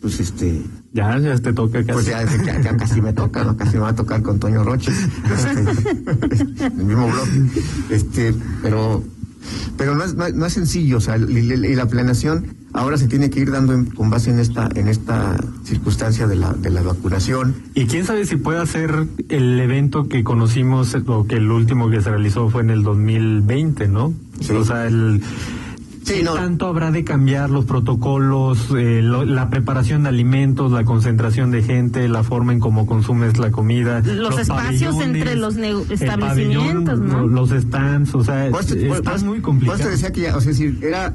pues 0.00 0.20
este. 0.20 0.62
Ya, 0.92 1.16
ya 1.18 1.38
te 1.38 1.52
toca 1.52 1.78
casi. 1.80 1.92
Pues 1.92 2.06
ya, 2.06 2.24
ya, 2.24 2.60
ya 2.60 2.76
casi 2.76 3.00
me 3.00 3.12
toca, 3.12 3.44
¿no? 3.44 3.56
Casi 3.56 3.74
me 3.74 3.80
va 3.80 3.90
a 3.90 3.94
tocar 3.94 4.22
con 4.22 4.40
Toño 4.40 4.64
Roche. 4.64 4.90
El 6.60 6.84
mismo 6.84 7.08
blog. 7.08 7.28
Este, 7.90 8.34
pero, 8.60 9.04
pero 9.76 9.94
no 9.94 10.04
es, 10.04 10.14
no, 10.14 10.26
es- 10.26 10.34
no 10.34 10.46
es 10.46 10.52
sencillo, 10.52 10.98
o 10.98 11.00
sea, 11.00 11.16
y, 11.16 11.22
y 11.38 11.74
la 11.74 11.86
planeación 11.86 12.54
ahora 12.72 12.96
se 12.96 13.08
tiene 13.08 13.30
que 13.30 13.40
ir 13.40 13.50
dando 13.50 13.72
en- 13.72 13.86
con 13.86 14.10
base 14.10 14.30
en 14.30 14.38
esta, 14.38 14.68
en 14.74 14.88
esta 14.88 15.36
circunstancia 15.64 16.26
de 16.26 16.36
la, 16.36 16.52
de 16.52 16.70
la 16.70 16.82
vacunación. 16.82 17.54
Y 17.74 17.86
quién 17.86 18.04
sabe 18.06 18.26
si 18.26 18.36
puede 18.36 18.64
ser 18.66 19.06
el 19.28 19.58
evento 19.60 20.08
que 20.08 20.22
conocimos 20.24 20.96
o 21.06 21.26
que 21.26 21.36
el 21.36 21.50
último 21.50 21.90
que 21.90 22.00
se 22.00 22.10
realizó 22.10 22.48
fue 22.50 22.62
en 22.62 22.70
el 22.70 22.82
2020, 22.82 23.88
¿no? 23.88 24.12
Sí. 24.40 24.52
O 24.52 24.64
sea, 24.64 24.86
el 24.86 25.20
Sí, 26.10 26.18
¿qué 26.18 26.24
no. 26.24 26.34
tanto 26.34 26.66
habrá 26.66 26.90
de 26.90 27.04
cambiar 27.04 27.50
los 27.50 27.64
protocolos, 27.64 28.68
eh, 28.76 29.00
lo- 29.02 29.24
la 29.24 29.48
preparación 29.50 30.02
de 30.02 30.08
alimentos, 30.10 30.72
la 30.72 30.84
concentración 30.84 31.50
de 31.50 31.62
gente, 31.62 32.08
la 32.08 32.22
forma 32.22 32.52
en 32.52 32.60
cómo 32.60 32.86
consumes 32.86 33.38
la 33.38 33.50
comida, 33.50 34.00
Los 34.00 34.38
espacios 34.38 35.00
entre 35.00 35.36
los 35.36 35.56
establecimientos, 35.56 36.98
pabellón, 37.00 37.08
¿no? 37.08 37.26
Los 37.26 37.50
stands, 37.50 38.14
o 38.14 38.24
sea, 38.24 38.50
Por 38.50 38.60
esto- 38.60 38.74
por- 38.88 38.96
está 38.96 39.10
por- 39.12 39.24
muy 39.24 39.38
por 39.40 39.42
complicado. 39.50 39.78
esto 39.78 39.90
decía 39.90 40.12
que 40.12 40.20
ya, 40.22 40.36
o 40.36 40.40
sea, 40.40 40.50
es 40.50 40.58
decir, 40.58 40.78
era 40.82 41.14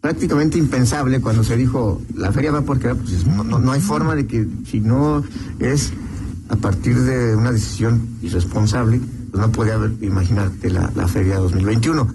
prácticamente 0.00 0.58
impensable 0.58 1.20
cuando 1.20 1.42
se 1.42 1.56
dijo 1.56 2.00
la 2.14 2.30
feria 2.32 2.52
va 2.52 2.62
porque 2.62 2.94
pues, 2.94 3.12
es- 3.12 3.26
no, 3.26 3.42
no- 3.42 3.58
no 3.58 3.72
hay 3.72 3.80
forma 3.80 4.14
de 4.14 4.26
que 4.26 4.46
si 4.64 4.80
no 4.80 5.24
es 5.58 5.92
a 6.48 6.56
partir 6.56 6.96
de 7.00 7.34
una 7.34 7.50
decisión 7.50 8.00
irresponsable, 8.22 9.00
pues 9.32 9.40
no 9.44 9.50
puede 9.50 9.72
haber, 9.72 9.92
imaginarte 10.00 10.70
la, 10.70 10.92
la 10.94 11.08
feria 11.08 11.38
2021. 11.38 12.06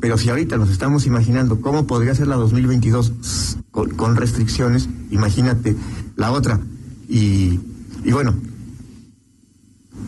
Pero 0.00 0.16
si 0.18 0.28
ahorita 0.30 0.56
nos 0.56 0.70
estamos 0.70 1.06
imaginando 1.06 1.60
cómo 1.60 1.86
podría 1.86 2.14
ser 2.14 2.28
la 2.28 2.36
2022 2.36 3.12
s- 3.20 3.56
con, 3.70 3.90
con 3.90 4.16
restricciones, 4.16 4.88
imagínate 5.10 5.76
la 6.16 6.30
otra. 6.32 6.60
Y, 7.08 7.58
y 8.04 8.12
bueno, 8.12 8.34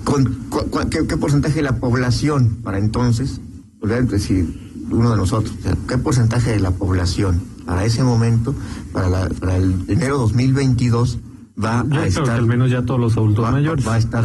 con, 0.04 0.36
¿qué, 0.90 1.06
qué 1.06 1.16
porcentaje 1.16 1.56
de 1.56 1.62
la 1.62 1.76
población 1.76 2.58
para 2.62 2.78
entonces, 2.78 3.40
podría 3.80 4.00
decir 4.02 4.70
uno 4.90 5.10
de 5.10 5.16
nosotros, 5.16 5.54
o 5.60 5.62
sea, 5.62 5.76
qué 5.88 5.98
porcentaje 5.98 6.50
de 6.52 6.60
la 6.60 6.70
población 6.72 7.40
para 7.64 7.84
ese 7.84 8.02
momento, 8.02 8.54
para, 8.92 9.08
la- 9.08 9.28
para 9.28 9.56
el 9.56 9.84
enero 9.88 10.18
2022, 10.18 11.18
va 11.62 11.84
Yo 11.88 12.00
a 12.00 12.06
estar... 12.06 12.30
al 12.30 12.46
menos 12.46 12.70
ya 12.70 12.82
todos 12.84 12.98
los 13.00 13.16
adultos 13.16 13.44
va, 13.44 13.50
mayores. 13.52 13.86
va 13.86 13.94
a 13.94 13.98
estar... 13.98 14.24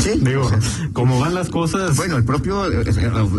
Sí, 0.00 0.20
Digo, 0.22 0.42
o 0.42 0.48
sea, 0.48 0.58
como 0.92 1.18
van 1.20 1.34
las 1.34 1.48
cosas, 1.48 1.96
bueno, 1.96 2.16
el 2.16 2.24
propio, 2.24 2.66
eh, 2.70 2.84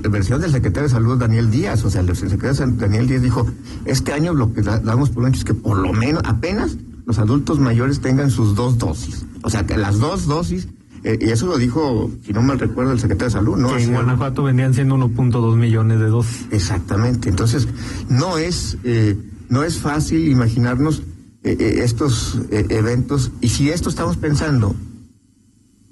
la 0.03 0.09
versión 0.09 0.41
del 0.41 0.51
secretario 0.51 0.87
de 0.89 0.93
Salud, 0.93 1.17
Daniel 1.17 1.49
Díaz, 1.49 1.83
o 1.85 1.89
sea, 1.89 2.01
el 2.01 2.15
secretario 2.15 2.49
de 2.49 2.55
Salud, 2.55 2.73
Daniel 2.75 3.07
Díaz 3.07 3.21
dijo, 3.21 3.47
este 3.85 4.13
año 4.13 4.33
lo 4.33 4.53
que 4.53 4.61
da- 4.61 4.79
damos 4.79 5.09
por 5.09 5.27
hecho 5.27 5.39
es 5.39 5.45
que 5.45 5.53
por 5.53 5.77
lo 5.77 5.93
menos, 5.93 6.21
apenas 6.25 6.75
los 7.05 7.17
adultos 7.19 7.59
mayores 7.59 8.01
tengan 8.01 8.29
sus 8.29 8.55
dos 8.55 8.77
dosis. 8.77 9.25
O 9.43 9.49
sea, 9.49 9.65
que 9.65 9.77
las 9.77 9.99
dos 9.99 10.25
dosis, 10.27 10.67
eh, 11.03 11.17
y 11.21 11.29
eso 11.29 11.47
lo 11.47 11.57
dijo, 11.57 12.11
si 12.25 12.33
no 12.33 12.41
mal 12.41 12.59
recuerdo, 12.59 12.91
el 12.91 12.99
secretario 12.99 13.27
de 13.27 13.31
Salud, 13.39 13.57
¿no? 13.57 13.69
que 13.69 13.75
en 13.75 13.81
Así, 13.83 13.91
Guanajuato 13.91 14.43
vendían 14.43 14.73
siendo 14.73 14.95
1.2 14.95 15.55
millones 15.55 15.99
de 15.99 16.07
dosis. 16.07 16.45
Exactamente. 16.51 17.29
Entonces, 17.29 17.67
no 18.09 18.37
es, 18.37 18.77
eh, 18.83 19.17
no 19.47 19.63
es 19.63 19.77
fácil 19.79 20.27
imaginarnos 20.29 21.01
eh, 21.43 21.55
eh, 21.57 21.79
estos 21.85 22.37
eh, 22.51 22.65
eventos. 22.69 23.31
Y 23.39 23.47
si 23.47 23.69
esto 23.69 23.87
estamos 23.89 24.17
pensando 24.17 24.75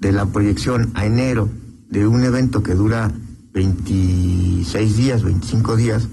de 0.00 0.12
la 0.12 0.26
proyección 0.26 0.90
a 0.94 1.06
enero 1.06 1.48
de 1.90 2.06
un 2.06 2.22
evento 2.24 2.62
que 2.62 2.74
dura 2.74 3.10
26 3.52 4.96
días, 4.96 5.22
25 5.22 5.76
días, 5.76 6.08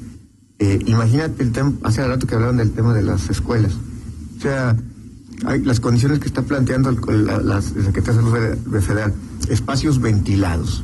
eh, 0.59 0.79
imagínate 0.85 1.43
el 1.43 1.51
tema, 1.51 1.73
hace 1.83 2.05
rato 2.07 2.25
que 2.25 2.35
hablaban 2.35 2.57
del 2.57 2.71
tema 2.71 2.93
de 2.93 3.03
las 3.03 3.29
escuelas. 3.29 3.73
O 4.37 4.41
sea, 4.41 4.75
hay 5.45 5.61
las 5.63 5.79
condiciones 5.79 6.19
que 6.19 6.27
está 6.27 6.43
planteando 6.43 6.89
el, 6.89 7.25
la, 7.25 7.39
la 7.39 7.61
Secretaría 7.61 8.21
de 8.21 8.29
Salud 8.31 8.81
Federal, 8.81 9.13
espacios 9.49 9.99
ventilados. 9.99 10.83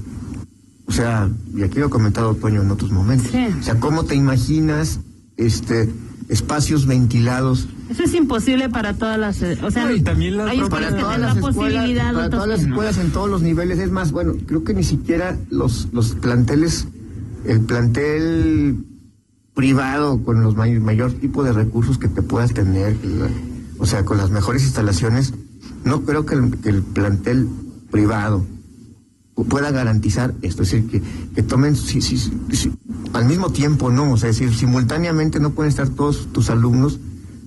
O 0.88 0.92
sea, 0.92 1.30
y 1.56 1.64
aquí 1.64 1.80
lo 1.80 1.86
ha 1.86 1.90
comentado 1.90 2.36
Toño 2.36 2.62
en 2.62 2.70
otros 2.70 2.92
momentos. 2.92 3.32
Sí. 3.32 3.48
O 3.60 3.64
sea, 3.64 3.80
¿cómo 3.80 4.04
te 4.04 4.16
imaginas 4.16 5.00
este 5.38 5.90
espacios 6.28 6.86
ventilados 6.86 7.68
Eso 7.92 8.04
es 8.04 8.14
imposible 8.14 8.70
para 8.70 8.94
todas 8.94 9.20
las. 9.20 9.42
eh, 9.42 9.58
O 9.62 9.70
sea, 9.70 9.86
No, 9.86 9.92
y 9.92 10.02
también 10.02 10.38
las 10.38 10.50
hay 10.50 10.62
escuelas 10.62 10.94
que 10.94 11.00
todas 11.02 11.20
las 11.20 11.36
la 11.36 11.42
escuelas, 11.50 11.56
posibilidad, 11.74 12.14
para 12.14 12.30
todas 12.30 12.48
las 12.48 12.62
no. 12.62 12.68
escuelas 12.70 12.98
en 12.98 13.12
todos 13.12 13.30
los 13.30 13.42
niveles. 13.42 13.80
Es 13.80 13.92
más, 13.92 14.12
bueno, 14.12 14.34
creo 14.46 14.64
que 14.64 14.74
ni 14.74 14.84
siquiera 14.84 15.38
los, 15.50 15.90
los 15.92 16.16
planteles, 16.16 16.88
el 17.46 17.60
plantel 17.62 18.86
privado 19.54 20.24
con 20.24 20.42
los 20.42 20.56
may- 20.56 20.80
mayor 20.80 21.12
tipo 21.14 21.44
de 21.44 21.52
recursos 21.54 21.98
que 21.98 22.08
te 22.08 22.22
puedas 22.22 22.54
tener, 22.54 22.96
la- 23.06 23.30
o 23.78 23.86
sea, 23.86 24.06
con 24.06 24.18
las 24.18 24.32
mejores 24.32 24.64
instalaciones, 24.64 25.34
no 25.84 26.04
creo 26.04 26.26
que 26.26 26.36
el, 26.36 26.58
que 26.62 26.70
el 26.70 26.84
plantel 26.84 27.50
privado 27.92 28.46
pu- 29.36 29.46
pueda 29.48 29.72
garantizar 29.72 30.34
esto, 30.42 30.64
es 30.64 30.72
decir, 30.72 30.90
que, 30.90 31.02
que 31.36 31.44
tomen 31.44 31.76
sí, 31.76 32.00
sí, 32.02 32.18
sí, 32.18 32.32
sí, 32.54 32.72
al 33.12 33.26
mismo 33.26 33.50
tiempo, 33.52 33.92
no, 33.92 34.14
o 34.14 34.18
sea, 34.18 34.30
es 34.30 34.40
decir, 34.40 34.56
simultáneamente 34.56 35.40
no 35.42 35.50
pueden 35.50 35.70
estar 35.70 35.90
todos 35.90 36.30
tus 36.32 36.50
alumnos 36.50 37.00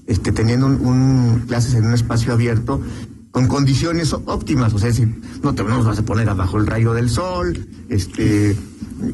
este, 0.06 0.32
teniendo 0.32 0.66
un, 0.66 0.75
un- 0.87 1.40
clases 1.46 1.75
en 1.75 1.87
un 1.87 1.94
espacio 1.94 2.32
abierto 2.32 2.80
con 3.30 3.49
condiciones 3.49 4.12
óptimas, 4.12 4.73
o 4.75 4.78
sea, 4.78 4.88
es 4.90 4.96
decir, 4.99 5.20
no 5.42 5.54
te 5.54 5.64
no 5.64 5.70
nos 5.70 5.87
vas 5.87 5.99
a 5.99 6.04
poner 6.04 6.28
abajo 6.28 6.56
el 6.58 6.66
rayo 6.68 6.92
del 6.94 7.11
sol, 7.11 7.66
este, 7.88 8.56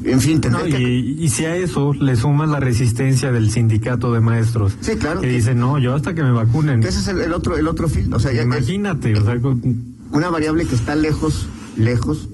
en 0.05 0.21
fin, 0.21 0.43
No, 0.51 0.63
que- 0.65 0.79
y, 0.99 1.27
si 1.31 1.47
a 1.47 1.57
eso 1.57 1.95
le 1.95 2.15
sumas 2.17 2.51
la 2.51 2.61
resistencia 2.61 3.33
del 3.33 3.51
sindicato 3.51 4.13
de 4.13 4.21
maestros, 4.21 4.77
Sí, 4.83 4.97
claro. 4.97 5.23
que 5.23 5.29
dice, 5.29 5.55
no, 5.55 5.79
yo 5.79 5.95
hasta 5.95 6.15
que 6.15 6.23
me 6.23 6.33
vacunen. 6.33 6.83
que 6.83 6.89
ese 6.89 6.99
es 7.01 7.09
el, 7.09 7.21
el 7.23 7.33
otro, 7.33 7.57
el 7.57 7.67
otro 7.67 7.89
fin, 7.89 8.13
o 8.13 8.19
sea, 8.21 8.31
ya- 8.33 8.39
ya 8.39 8.43
es 8.43 8.47
Imagínate, 8.69 9.17
o 9.19 9.25
sea, 9.25 9.41
con- 9.41 9.63
una 10.13 10.29
variable 10.29 10.67
que 10.67 10.75
está 10.75 10.95
lejos, 10.97 11.49
lejos 11.79 12.29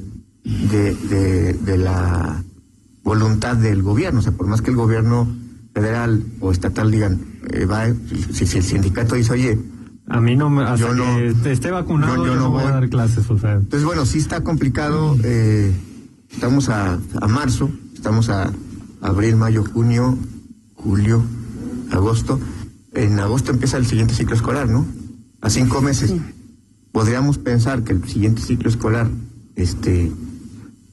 de, 0.44 0.92
de, 0.94 1.52
de 1.52 1.78
la 1.78 2.42
voluntad 3.04 3.56
del 3.56 3.82
gobierno, 3.84 4.18
o 4.18 4.22
sea, 4.22 4.32
por 4.32 4.48
más 4.48 4.60
que 4.60 4.70
el 4.70 4.76
gobierno 4.76 5.28
federal 5.80 6.24
o 6.40 6.50
estatal 6.52 6.90
digan, 6.90 7.20
eh, 7.52 7.66
va, 7.66 7.84
si, 8.32 8.46
si 8.46 8.56
el 8.56 8.64
sindicato 8.64 9.14
dice, 9.14 9.32
oye, 9.32 9.58
a 10.08 10.20
mí 10.22 10.34
no 10.34 10.48
me, 10.48 10.62
hasta 10.62 10.76
Yo 10.88 10.94
no- 10.94 11.42
que 11.42 11.52
esté 11.52 11.70
vacunado, 11.70 12.16
yo- 12.16 12.22
yo, 12.24 12.32
yo 12.32 12.34
no 12.36 12.40
no 12.44 12.50
voy 12.52 12.64
a 12.64 12.70
dar 12.70 12.88
clases, 12.88 13.28
o 13.30 13.38
sea. 13.38 13.52
Entonces, 13.54 13.84
bueno, 13.84 14.06
sí 14.06 14.16
está 14.16 14.40
complicado. 14.42 15.18
eh, 15.22 15.70
estamos 16.30 16.70
a, 16.70 16.98
a 17.20 17.28
marzo, 17.28 17.68
estamos 17.94 18.30
a 18.30 18.50
abril, 19.02 19.36
mayo, 19.36 19.64
junio, 19.70 20.16
julio, 20.76 21.22
agosto. 21.90 22.40
En 22.94 23.18
agosto 23.20 23.50
empieza 23.52 23.76
el 23.76 23.84
siguiente 23.84 24.14
ciclo 24.14 24.34
escolar, 24.34 24.70
¿no? 24.70 24.86
A 25.42 25.50
cinco 25.50 25.82
meses. 25.82 26.14
Podríamos 26.90 27.36
pensar 27.36 27.82
que 27.84 27.92
el 27.92 28.02
siguiente 28.08 28.40
ciclo 28.40 28.70
escolar 28.70 29.08
este, 29.56 30.10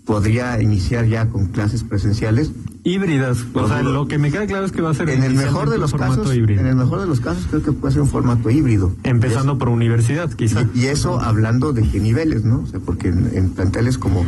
podría 0.06 0.62
iniciar 0.62 1.06
ya 1.08 1.30
con 1.30 1.46
clases 1.48 1.84
presenciales. 1.86 2.52
Híbridas, 2.86 3.46
o 3.54 3.62
Lo 3.62 3.68
sea, 3.70 3.82
lo 3.82 4.08
que 4.10 4.18
me 4.18 4.30
queda 4.30 4.46
claro 4.46 4.66
es 4.66 4.72
que 4.74 4.82
va 4.82 4.90
a 4.92 4.94
ser 4.94 5.10
En 5.10 5.24
el 5.24 5.36
mejor 5.36 5.70
de 5.70 5.76
un 5.76 5.82
los 5.82 5.92
formato 5.92 6.18
casos, 6.24 6.36
híbrido. 6.36 6.60
en 6.62 6.68
el 6.68 6.76
mejor 6.76 7.00
de 7.00 7.08
los 7.08 7.22
casos 7.22 7.46
creo 7.50 7.64
que 7.64 7.72
puede 7.72 7.94
ser 7.94 8.02
un 8.02 8.10
formato 8.10 8.50
híbrido. 8.50 8.92
Empezando 9.04 9.58
por 9.58 9.70
universidad, 9.70 10.30
quizá. 10.34 10.68
Y, 10.74 10.82
y 10.82 10.86
eso 10.88 11.22
hablando 11.22 11.72
de 11.72 11.84
qué 11.90 12.00
niveles, 12.02 12.44
¿no? 12.44 12.60
O 12.60 12.68
sea, 12.68 12.80
porque 12.82 13.08
en, 13.08 13.30
en 13.34 13.50
planteles 13.52 13.98
como 13.98 14.26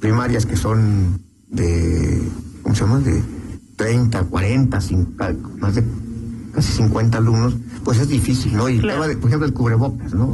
primarias 0.00 0.46
que 0.46 0.56
son 0.56 1.20
de, 1.48 2.22
¿cómo 2.62 2.74
se 2.74 2.82
llama? 2.82 2.98
De 3.00 3.22
30, 3.76 4.22
40, 4.24 4.80
50, 4.80 5.48
más 5.60 5.74
de 5.74 5.84
casi 6.54 6.72
50 6.72 7.18
alumnos, 7.18 7.56
pues 7.84 7.98
es 7.98 8.08
difícil, 8.08 8.56
¿no? 8.56 8.68
Y 8.68 8.74
el 8.76 8.80
Claro. 8.80 8.94
tema 9.02 9.08
de, 9.08 9.16
por 9.16 9.28
ejemplo, 9.28 9.46
el 9.46 9.54
cubrebocas, 9.54 10.14
¿no? 10.14 10.32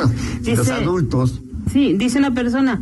Los 0.44 0.68
adultos, 0.70 1.40
Sí, 1.72 1.94
dice 1.98 2.18
una 2.20 2.32
persona, 2.32 2.80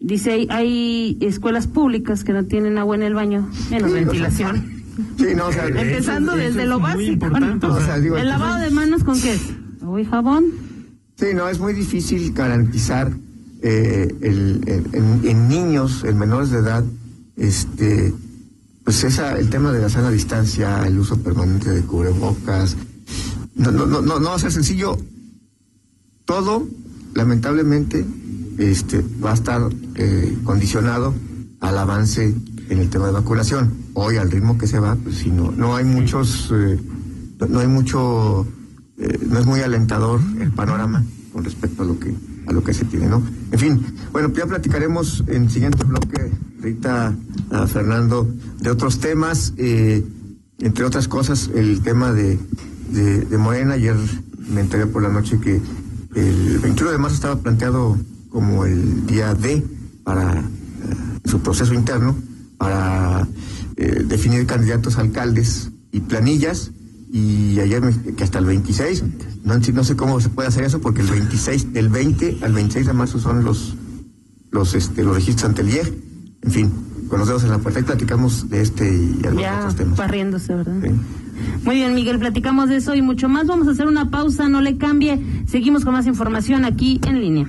dice 0.00 0.32
hay, 0.32 0.46
hay 0.50 1.18
escuelas 1.20 1.66
públicas 1.66 2.24
que 2.24 2.32
no 2.32 2.44
tienen 2.44 2.78
agua 2.78 2.96
en 2.96 3.02
el 3.02 3.14
baño, 3.14 3.48
menos 3.70 3.70
Sí, 3.70 3.74
o 3.74 3.88
sea, 3.88 3.90
ventilación. 4.04 4.72
sí, 5.18 5.26
no, 5.36 5.46
o 5.46 5.52
sea, 5.52 5.66
Eso- 5.68 5.78
Empezando 5.78 6.32
eso 6.32 6.40
desde 6.42 6.62
es 6.62 6.68
lo 6.68 6.80
básico. 6.80 7.12
importante, 7.12 7.66
¿no? 7.66 7.74
o 7.74 7.80
sea, 7.80 7.98
digo, 7.98 8.16
el 8.16 8.28
lavado 8.28 8.60
de 8.60 8.70
manos 8.70 9.04
con 9.04 9.20
qué? 9.20 9.38
Agua 9.82 10.00
y 10.00 10.04
jabón. 10.04 10.44
Sí, 11.16 11.26
no, 11.34 11.48
es 11.48 11.58
muy 11.58 11.72
difícil 11.72 12.32
garantizar 12.32 13.10
eh, 13.62 14.08
el, 14.20 14.60
el- 14.66 14.88
en, 14.92 15.20
en 15.24 15.48
niños, 15.48 16.04
en 16.04 16.18
menores 16.18 16.50
de 16.50 16.58
edad, 16.58 16.84
este, 17.36 18.12
pues 18.84 19.02
esa, 19.02 19.38
el 19.38 19.48
tema 19.50 19.72
de 19.72 19.80
la 19.80 19.88
sana 19.88 20.10
distancia, 20.10 20.86
el 20.86 20.98
uso 20.98 21.18
permanente 21.22 21.70
de 21.70 21.80
cubrebocas, 21.82 22.76
no, 23.54 23.72
no, 23.72 23.86
no, 23.86 24.02
no, 24.02 24.18
no 24.20 24.28
va 24.28 24.34
a 24.36 24.38
ser 24.38 24.52
sencillo. 24.52 24.96
Todo, 26.24 26.66
lamentablemente, 27.14 28.04
este, 28.58 29.04
va 29.24 29.32
a 29.32 29.34
estar 29.34 29.62
eh, 29.96 30.38
condicionado 30.44 31.14
al 31.60 31.78
avance 31.78 32.34
en 32.68 32.78
el 32.78 32.88
tema 32.90 33.06
de 33.06 33.12
vacunación. 33.12 33.72
Hoy, 33.94 34.16
al 34.16 34.30
ritmo 34.30 34.58
que 34.58 34.66
se 34.66 34.78
va, 34.78 34.96
pues 34.96 35.16
si 35.18 35.30
no, 35.30 35.50
no 35.52 35.76
hay 35.76 35.84
muchos, 35.84 36.52
eh, 36.52 36.78
no, 37.48 37.60
hay 37.60 37.66
mucho, 37.66 38.46
eh, 38.98 39.18
no 39.28 39.38
es 39.38 39.46
muy 39.46 39.60
alentador 39.60 40.20
el 40.40 40.52
panorama 40.52 41.04
con 41.32 41.44
respecto 41.44 41.82
a 41.82 41.86
lo 41.86 41.98
que 41.98 42.14
a 42.46 42.52
lo 42.52 42.62
que 42.62 42.72
se 42.72 42.84
tiene, 42.84 43.06
¿no? 43.06 43.22
En 43.50 43.58
fin, 43.58 43.84
bueno, 44.12 44.32
ya 44.32 44.46
platicaremos 44.46 45.24
en 45.26 45.50
siguiente 45.50 45.84
bloque, 45.84 46.30
Rita, 46.60 47.14
a 47.50 47.66
Fernando, 47.66 48.28
de 48.60 48.70
otros 48.70 49.00
temas, 49.00 49.52
eh, 49.56 50.04
entre 50.60 50.84
otras 50.84 51.08
cosas, 51.08 51.50
el 51.54 51.82
tema 51.82 52.12
de, 52.12 52.38
de, 52.90 53.38
Morena. 53.38 53.74
Ayer 53.74 53.96
me 54.48 54.60
enteré 54.60 54.86
por 54.86 55.02
la 55.02 55.08
noche 55.08 55.38
que 55.40 55.60
el 56.14 56.58
21 56.58 56.92
de 56.92 56.98
marzo 56.98 57.16
estaba 57.16 57.36
planteado 57.40 57.98
como 58.36 58.66
el 58.66 59.06
día 59.06 59.32
D 59.32 59.64
para 60.04 60.40
eh, 60.40 60.44
su 61.24 61.40
proceso 61.40 61.72
interno, 61.72 62.14
para 62.58 63.26
eh, 63.78 64.02
definir 64.04 64.44
candidatos 64.44 64.98
alcaldes 64.98 65.70
y 65.90 66.00
planillas 66.00 66.70
y 67.10 67.58
ayer 67.60 67.80
que 68.14 68.24
hasta 68.24 68.38
el 68.38 68.44
26, 68.44 69.04
no, 69.42 69.54
no, 69.56 69.84
sé 69.84 69.96
cómo 69.96 70.20
se 70.20 70.28
puede 70.28 70.48
hacer 70.48 70.64
eso 70.64 70.82
porque 70.82 71.00
el 71.00 71.06
26, 71.06 71.72
del 71.72 71.88
20 71.88 72.40
al 72.42 72.52
26 72.52 72.86
de 72.86 72.92
marzo 72.92 73.18
son 73.18 73.42
los 73.42 73.74
los 74.50 74.74
este 74.74 75.02
los 75.02 75.14
registros 75.14 75.48
ante 75.48 75.62
el 75.62 75.70
IEG. 75.70 75.94
En 76.42 76.50
fin, 76.50 76.72
con 77.08 77.20
los 77.20 77.28
dedos 77.28 77.42
en 77.42 77.52
la 77.52 77.58
puerta 77.58 77.80
y 77.80 77.84
platicamos 77.84 78.50
de 78.50 78.60
este 78.60 78.84
y 78.86 79.26
algunos 79.26 79.50
otros 79.60 79.76
temas. 79.76 79.96
Barriéndose, 79.96 80.54
¿verdad? 80.54 80.74
Muy 81.64 81.76
bien, 81.76 81.94
Miguel, 81.94 82.18
platicamos 82.18 82.68
de 82.68 82.76
eso 82.76 82.94
y 82.94 83.00
mucho 83.00 83.30
más. 83.30 83.46
Vamos 83.46 83.66
a 83.66 83.70
hacer 83.70 83.86
una 83.86 84.10
pausa, 84.10 84.46
no 84.50 84.60
le 84.60 84.76
cambie. 84.76 85.24
Seguimos 85.46 85.86
con 85.86 85.94
más 85.94 86.06
información 86.06 86.66
aquí 86.66 87.00
en 87.06 87.18
línea. 87.18 87.48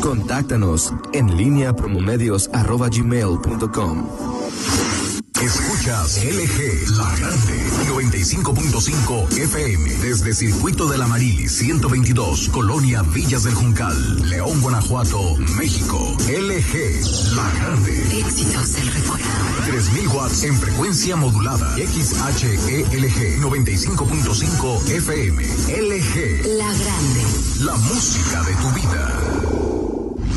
Contáctanos 0.00 0.92
en 1.12 1.36
línea 1.36 1.74
promomedios.com. 1.74 4.35
Escuchas 5.86 6.24
LG 6.24 6.90
La 6.96 7.14
Grande 7.14 7.64
95.5 7.88 9.38
FM 9.38 9.94
desde 10.02 10.34
Circuito 10.34 10.88
de 10.88 10.98
la 10.98 11.06
Marili 11.06 11.48
122 11.48 12.48
Colonia 12.48 13.02
Villas 13.02 13.44
del 13.44 13.54
Juncal 13.54 14.28
León 14.28 14.60
Guanajuato 14.62 15.36
México. 15.56 16.16
LG 16.26 17.36
La 17.36 17.48
Grande. 17.52 18.18
Éxitos 18.18 18.72
del 18.72 18.92
recuerdo. 18.94 19.26
3000 19.64 20.08
watts 20.08 20.42
en 20.42 20.56
frecuencia 20.56 21.14
modulada. 21.14 21.76
XHELG 21.76 23.40
95.5 23.40 24.90
FM 24.90 25.44
LG 25.44 26.46
La 26.58 26.74
Grande. 26.74 27.22
La 27.60 27.76
música 27.76 28.42
de 28.42 28.54
tu 28.56 28.70
vida 28.72 29.65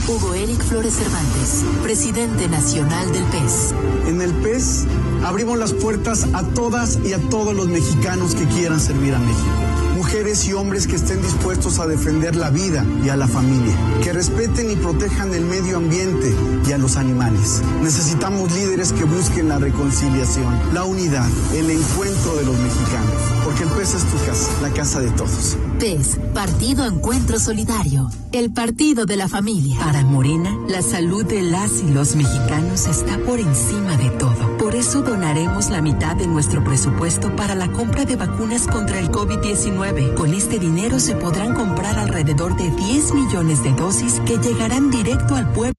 Hugo 0.09 0.33
Eric 0.33 0.59
Flores 0.63 0.95
Cervantes, 0.95 1.63
presidente 1.83 2.47
nacional 2.47 3.11
del 3.11 3.23
PES. 3.25 3.75
En 4.07 4.21
el 4.23 4.33
PES 4.33 4.85
abrimos 5.23 5.59
las 5.59 5.71
puertas 5.71 6.27
a 6.33 6.41
todas 6.41 6.97
y 7.05 7.13
a 7.13 7.19
todos 7.29 7.55
los 7.55 7.67
mexicanos 7.67 8.33
que 8.33 8.45
quieran 8.45 8.79
servir 8.79 9.13
a 9.13 9.19
México. 9.19 9.68
Mujeres 9.99 10.47
y 10.47 10.53
hombres 10.53 10.87
que 10.87 10.95
estén 10.95 11.21
dispuestos 11.21 11.77
a 11.79 11.85
defender 11.85 12.33
la 12.37 12.49
vida 12.49 12.85
y 13.03 13.09
a 13.09 13.17
la 13.17 13.27
familia, 13.27 13.75
que 14.01 14.13
respeten 14.13 14.71
y 14.71 14.77
protejan 14.77 15.33
el 15.33 15.43
medio 15.43 15.75
ambiente 15.75 16.33
y 16.65 16.71
a 16.71 16.77
los 16.77 16.95
animales. 16.95 17.61
Necesitamos 17.83 18.49
líderes 18.53 18.93
que 18.93 19.03
busquen 19.03 19.49
la 19.49 19.59
reconciliación, 19.59 20.57
la 20.73 20.85
unidad, 20.85 21.27
el 21.53 21.69
encuentro 21.69 22.33
de 22.37 22.45
los 22.45 22.57
mexicanos, 22.57 23.13
porque 23.43 23.63
el 23.63 23.69
PES 23.71 23.95
es 23.95 24.05
tu 24.05 24.25
casa, 24.25 24.49
la 24.61 24.69
casa 24.69 25.01
de 25.01 25.11
todos. 25.11 25.57
PES, 25.79 26.17
Partido 26.33 26.85
Encuentro 26.85 27.37
Solidario, 27.37 28.09
el 28.31 28.53
partido 28.53 29.05
de 29.05 29.17
la 29.17 29.27
familia. 29.27 29.79
Para 29.79 30.05
Morena, 30.05 30.57
la 30.69 30.81
salud 30.81 31.25
de 31.25 31.41
las 31.41 31.81
y 31.81 31.91
los 31.91 32.15
mexicanos 32.15 32.87
está 32.87 33.17
por 33.17 33.37
encima 33.37 33.97
de 33.97 34.09
todo. 34.11 34.48
Eso 34.79 35.01
donaremos 35.01 35.69
la 35.71 35.81
mitad 35.81 36.15
de 36.15 36.25
nuestro 36.25 36.63
presupuesto 36.63 37.35
para 37.35 37.53
la 37.53 37.69
compra 37.69 38.05
de 38.05 38.15
vacunas 38.15 38.65
contra 38.65 38.97
el 38.97 39.11
COVID-19. 39.11 40.13
Con 40.13 40.33
este 40.33 40.57
dinero 40.57 41.01
se 41.01 41.15
podrán 41.15 41.53
comprar 41.53 41.99
alrededor 41.99 42.55
de 42.55 42.71
10 42.71 43.13
millones 43.13 43.61
de 43.61 43.73
dosis 43.73 44.21
que 44.21 44.37
llegarán 44.37 44.89
directo 44.89 45.35
al 45.35 45.51
pueblo 45.51 45.78